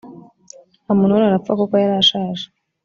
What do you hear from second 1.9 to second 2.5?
ashaje